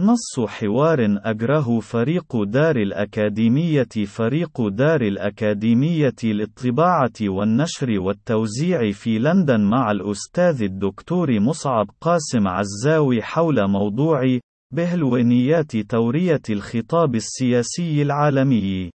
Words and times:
نص 0.00 0.40
حوار 0.48 0.98
أجره 1.24 1.80
فريق 1.80 2.42
دار 2.42 2.76
الأكاديمية 2.76 4.06
فريق 4.06 4.68
دار 4.68 5.00
الأكاديمية 5.00 6.14
للطباعة 6.24 7.12
والنشر 7.22 8.00
والتوزيع 8.00 8.90
في 8.92 9.18
لندن 9.18 9.60
مع 9.60 9.90
الأستاذ 9.90 10.62
الدكتور 10.62 11.40
مصعب 11.40 11.90
قاسم 12.00 12.48
عزاوي 12.48 13.22
حول 13.22 13.68
موضوع 13.68 14.38
بهلوينيات 14.74 15.76
تورية 15.76 16.42
الخطاب 16.50 17.14
السياسي 17.14 18.02
العالمي. 18.02 18.90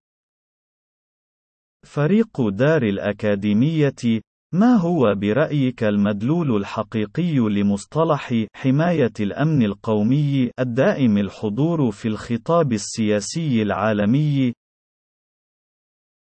فريق 1.87 2.49
دار 2.49 2.83
الأكاديمية 2.83 4.23
ما 4.55 4.77
هو 4.77 5.15
برأيك 5.15 5.85
المدلول 5.85 6.57
الحقيقي 6.57 7.37
لمصطلح 7.39 8.45
حماية 8.55 9.13
الأمن 9.21 9.63
القومي 9.63 10.51
الدائم 10.59 11.19
الحضور 11.19 11.91
في 11.91 12.09
الخطاب 12.09 12.73
السياسي 12.73 13.63
العالمي؟ 13.63 14.53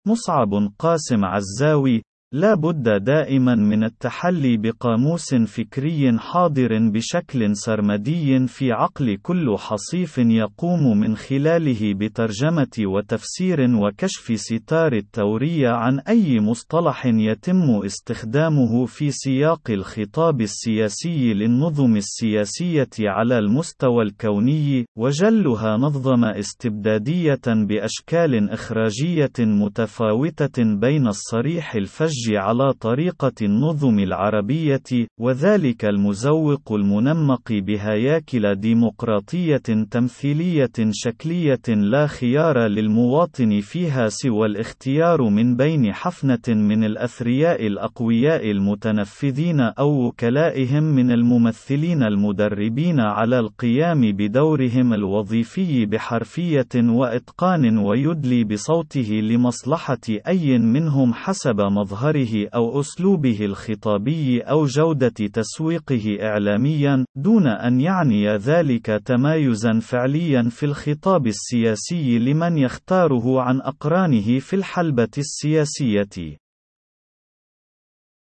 مصعب 0.07 0.49
قاسم 0.79 1.25
عزاوي 1.25 2.03
لا 2.33 2.55
بد 2.55 3.05
دائما 3.05 3.55
من 3.55 3.85
التحلي 3.85 4.57
بقاموس 4.57 5.35
فكري 5.35 6.19
حاضر 6.19 6.91
بشكل 6.91 7.57
سرمدي 7.57 8.47
في 8.47 8.73
عقل 8.73 9.17
كل 9.23 9.57
حصيف 9.59 10.19
يقوم 10.19 11.01
من 11.01 11.17
خلاله 11.17 11.95
بترجمة 11.95 12.77
وتفسير 12.79 13.61
وكشف 13.61 14.41
ستار 14.41 14.93
التورية 14.93 15.69
عن 15.69 15.99
أي 15.99 16.41
مصطلح 16.41 17.07
يتم 17.07 17.81
استخدامه 17.85 18.87
في 18.87 19.11
سياق 19.11 19.71
الخطاب 19.71 20.41
السياسي 20.41 21.35
للنظم 21.35 21.97
السياسية 21.97 22.91
على 23.01 23.39
المستوى 23.39 24.03
الكوني، 24.03 24.87
وجلها 24.99 25.77
نظم 25.77 26.25
استبدادية 26.25 27.41
بأشكال 27.47 28.51
إخراجية 28.51 29.33
متفاوتة 29.39 30.65
بين 30.81 31.07
الصريح 31.07 31.75
الفج 31.75 32.18
الحج 32.19 32.35
على 32.37 32.73
طريقة 32.73 33.33
النظم 33.43 33.99
العربية، 33.99 35.07
وذلك 35.21 35.85
المزوق 35.85 36.73
المنمق 36.73 37.53
بهياكل 37.53 38.55
ديمقراطية 38.55 39.63
تمثيلية 39.91 40.73
شكلية 40.91 41.61
لا 41.69 42.07
خيار 42.07 42.59
للمواطن 42.59 43.61
فيها 43.61 44.09
سوى 44.09 44.47
الاختيار 44.47 45.23
من 45.23 45.57
بين 45.57 45.93
حفنة 45.93 46.49
من 46.49 46.85
الأثرياء 46.85 47.67
الأقوياء 47.67 48.51
المتنفذين 48.51 49.61
أو 49.61 50.07
وكلائهم 50.07 50.83
من 50.83 51.11
الممثلين 51.11 52.03
المدربين 52.03 53.01
على 53.01 53.39
القيام 53.39 54.01
بدورهم 54.13 54.95
الوظيفي 54.95 55.87
بحرفية 55.87 56.69
وإتقان 56.75 57.79
ويدلي 57.79 58.45
بصوته 58.45 59.21
لمصلحة 59.23 59.99
أي 60.29 60.59
منهم 60.59 61.15
حسب 61.15 61.61
مظهر 61.61 62.08
مظهره 62.09 62.49
أو 62.55 62.81
أسلوبه 62.81 63.45
الخطابي 63.45 64.41
أو 64.41 64.67
جودة 64.67 65.09
تسويقه 65.09 66.19
إعلاميا، 66.23 67.05
دون 67.17 67.47
أن 67.47 67.81
يعني 67.81 68.37
ذلك 68.37 68.87
تمايزا 68.87 69.81
فعليا 69.81 70.43
في 70.43 70.67
الخطاب 70.67 71.27
السياسي 71.27 72.19
لمن 72.19 72.59
يختاره 72.59 73.41
عن 73.41 73.61
أقرانه 73.61 74.39
في 74.39 74.57
الحلبة 74.57 75.09
السياسية. 75.19 76.39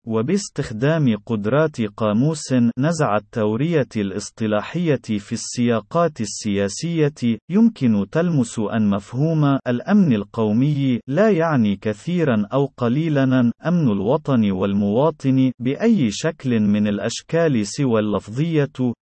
وباستخدام 0.07 1.17
قدرات 1.27 1.81
قاموس 1.81 2.53
نزع 2.79 3.17
التورية 3.17 3.89
الاصطلاحية 3.97 5.01
في 5.19 5.33
السياقات 5.33 6.21
السياسية، 6.21 7.39
يمكن 7.51 8.07
تلمس 8.13 8.59
أن 8.59 8.91
مفهوم 8.91 9.59
الأمن 9.69 10.13
القومي 10.13 11.01
لا 11.09 11.31
يعني 11.31 11.77
كثيرا 11.77 12.47
أو 12.53 12.67
قليلا 12.77 13.53
أمن 13.67 13.93
الوطن 13.93 14.51
والمواطن 14.51 15.53
بأي 15.59 16.11
شكل 16.11 16.61
من 16.61 16.87
الأشكال 16.87 17.67
سوى 17.67 18.01
اللفظية، 18.01 18.97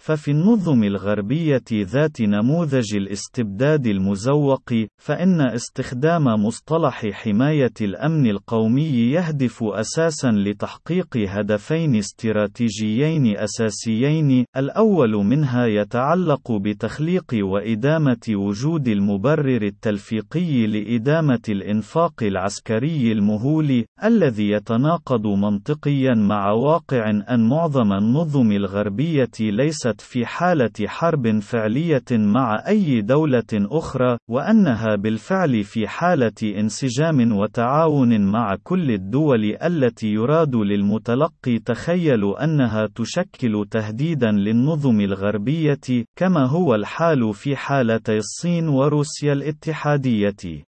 ففي 0.00 0.30
النظم 0.30 0.84
الغربية 0.84 1.64
ذات 1.72 2.20
نموذج 2.20 2.96
الاستبداد 2.96 3.86
المزوق، 3.86 4.72
فإن 4.98 5.40
استخدام 5.40 6.24
مصطلح 6.24 7.06
حماية 7.06 7.72
الأمن 7.80 8.30
القومي 8.30 9.12
يهدف 9.12 9.64
أساسًا 9.64 10.28
لتحقيق 10.30 11.16
هدفين 11.16 11.96
استراتيجيين 11.96 13.36
أساسيين، 13.36 14.44
الأول 14.56 15.10
منها 15.10 15.66
يتعلق 15.66 16.52
بتخليق 16.52 17.34
وإدامة 17.34 18.26
وجود 18.30 18.88
المبرر 18.88 19.62
التلفيقي 19.62 20.66
لإدامة 20.66 21.42
الإنفاق 21.48 22.22
العسكري 22.22 23.12
المهول، 23.12 23.84
الذي 24.04 24.50
يتناقض 24.50 25.26
منطقيًا 25.26 26.14
مع 26.14 26.50
واقع 26.50 27.10
أن 27.10 27.48
معظم 27.48 27.92
النظم 27.92 28.52
الغربية 28.52 29.30
ليست 29.40 29.89
ليست 29.90 30.00
في 30.00 30.26
حالة 30.26 30.70
حرب 30.86 31.38
فعلية 31.38 32.04
مع 32.10 32.62
أي 32.68 33.00
دولة 33.00 33.44
أخرى، 33.52 34.18
وأنها 34.30 34.96
بالفعل 34.96 35.64
في 35.64 35.88
حالة 35.88 36.32
انسجام 36.42 37.32
وتعاون 37.32 38.20
مع 38.20 38.56
كل 38.62 38.90
الدول 38.90 39.56
التي 39.62 40.12
يراد 40.12 40.56
للمتلقي 40.56 41.58
تخيل 41.58 42.34
أنها 42.34 42.86
تشكل 42.94 43.66
تهديدا 43.70 44.30
للنظم 44.30 45.00
الغربية، 45.00 46.04
كما 46.18 46.46
هو 46.46 46.74
الحال 46.74 47.34
في 47.34 47.56
حالتي 47.56 48.16
الصين 48.16 48.68
وروسيا 48.68 49.32
الاتحادية. 49.32 50.69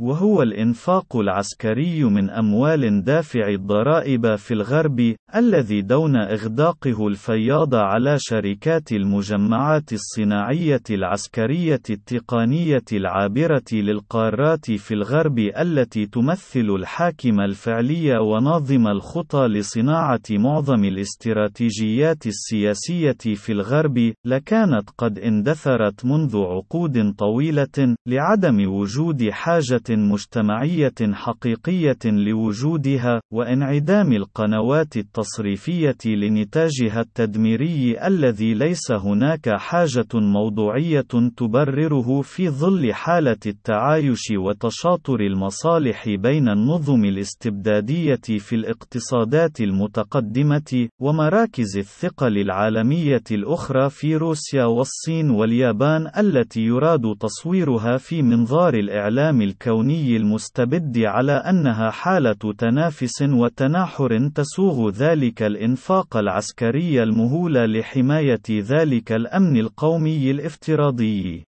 وهو 0.00 0.42
الإنفاق 0.42 1.16
العسكري 1.16 2.04
من 2.04 2.30
أموال 2.30 3.04
دافع 3.04 3.48
الضرائب 3.48 4.36
في 4.36 4.54
الغرب، 4.54 5.14
الذي 5.36 5.82
دون 5.82 6.16
إغداقه 6.16 7.08
الفياض 7.08 7.74
على 7.74 8.16
شركات 8.18 8.92
المجمعات 8.92 9.92
الصناعية 9.92 10.82
العسكرية 10.90 11.80
التقنية 11.90 12.84
العابرة 12.92 13.64
للقارات 13.72 14.70
في 14.70 14.94
الغرب 14.94 15.38
التي 15.38 16.06
تمثل 16.06 16.70
الحاكم 16.78 17.40
الفعلي 17.40 18.18
وناظم 18.18 18.86
الخطى 18.86 19.46
لصناعة 19.46 20.22
معظم 20.30 20.84
الاستراتيجيات 20.84 22.26
السياسية 22.26 23.34
في 23.34 23.52
الغرب، 23.52 24.12
لكانت 24.24 24.90
قد 24.98 25.18
اندثرت 25.18 26.04
منذ 26.04 26.36
عقود 26.36 27.14
طويلة، 27.18 27.96
لعدم 28.06 28.72
وجود 28.72 29.30
حاجة 29.30 29.85
مجتمعية 29.90 30.94
حقيقية 31.12 31.98
لوجودها، 32.04 33.20
وانعدام 33.32 34.12
القنوات 34.12 34.96
التصريفية 34.96 35.96
لنتاجها 36.06 37.00
التدميري 37.00 38.06
الذي 38.06 38.54
ليس 38.54 38.92
هناك 38.92 39.48
حاجة 39.48 40.08
موضوعية 40.14 41.04
تبرره 41.36 42.22
في 42.22 42.48
ظل 42.48 42.92
حالة 42.92 43.36
التعايش 43.46 44.22
وتشاطر 44.36 45.20
المصالح 45.20 46.08
بين 46.08 46.48
النظم 46.48 47.04
الاستبدادية 47.04 48.38
في 48.38 48.54
الاقتصادات 48.56 49.60
المتقدمة، 49.60 50.88
ومراكز 51.00 51.76
الثقل 51.78 52.38
العالمية 52.38 53.24
الأخرى 53.30 53.90
في 53.90 54.16
روسيا 54.16 54.64
والصين 54.64 55.30
واليابان 55.30 56.10
التي 56.18 56.60
يراد 56.60 57.02
تصويرها 57.20 57.96
في 57.96 58.22
منظار 58.22 58.74
الإعلام 58.74 59.42
الكوني. 59.42 59.75
الكوني 59.76 60.16
المستبد 60.16 60.98
على 60.98 61.32
أنها 61.32 61.90
حالة 61.90 62.52
تنافس 62.58 63.22
وتناحر 63.22 64.28
تسوغ 64.34 64.90
ذلك 64.90 65.42
الإنفاق 65.42 66.16
العسكري 66.16 67.02
المهول 67.02 67.72
لحماية 67.78 68.40
ذلك 68.50 69.12
الأمن 69.12 69.56
القومي 69.56 70.30
الافتراضي. 70.30 71.45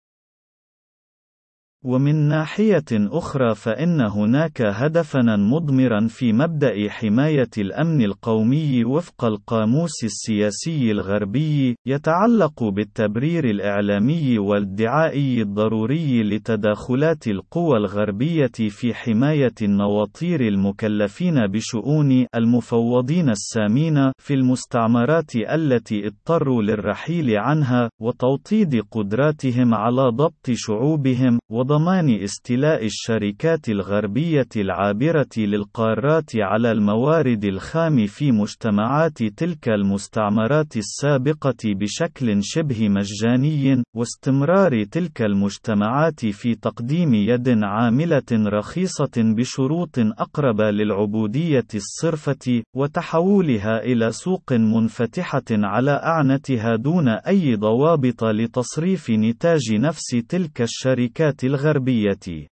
ومن 1.85 2.15
ناحية 2.15 2.85
أخرى 2.91 3.55
فإن 3.55 4.01
هناك 4.01 4.61
هدفًا 4.61 5.21
مضمرًا 5.35 6.07
في 6.07 6.33
مبدأ 6.33 6.89
حماية 6.89 7.49
الأمن 7.57 8.01
القومي 8.01 8.85
وفق 8.85 9.25
القاموس 9.25 10.03
السياسي 10.03 10.91
الغربي، 10.91 11.75
يتعلق 11.87 12.63
بالتبرير 12.63 13.49
الإعلامي 13.49 14.39
والدعائي 14.39 15.41
الضروري 15.41 16.23
لتداخلات 16.23 17.27
القوى 17.27 17.77
الغربية 17.77 18.51
في 18.69 18.93
حماية 18.93 19.55
النواطير 19.61 20.41
المكلفين 20.41 21.47
بشؤون 21.47 22.25
المفوضين 22.35 23.29
السامين 23.29 24.11
في 24.17 24.33
المستعمرات 24.33 25.35
التي 25.35 26.07
اضطروا 26.07 26.61
للرحيل 26.61 27.37
عنها، 27.37 27.89
وتوطيد 28.01 28.81
قدراتهم 28.91 29.73
على 29.73 30.09
ضبط 30.09 30.51
شعوبهم، 30.51 31.39
وض 31.51 31.72
بضمان 31.73 32.09
استيلاء 32.23 32.85
الشركات 32.85 33.69
الغربية 33.69 34.47
العابرة 34.57 35.29
للقارات 35.37 36.29
على 36.35 36.71
الموارد 36.71 37.45
الخام 37.45 38.05
في 38.05 38.31
مجتمعات 38.31 39.23
تلك 39.23 39.69
المستعمرات 39.69 40.77
السابقة 40.77 41.55
بشكل 41.65 42.43
شبه 42.43 42.89
مجاني، 42.89 43.83
واستمرار 43.95 44.83
تلك 44.83 45.21
المجتمعات 45.21 46.25
في 46.25 46.55
تقديم 46.55 47.13
يد 47.13 47.49
عاملة 47.63 48.29
رخيصة 48.31 49.11
بشروط 49.17 49.99
أقرب 49.99 50.61
للعبودية 50.61 51.67
الصرفة، 51.75 52.63
وتحولها 52.75 53.83
إلى 53.83 54.11
سوق 54.11 54.53
منفتحة 54.53 55.49
على 55.51 55.91
أعنتها 55.91 56.75
دون 56.75 57.07
أي 57.09 57.55
ضوابط 57.55 58.23
لتصريف 58.23 59.09
نتاج 59.09 59.73
نفس 59.73 60.07
تلك 60.29 60.61
الشركات 60.61 61.43
الغربية. 61.43 61.62
الغربية 61.63 62.52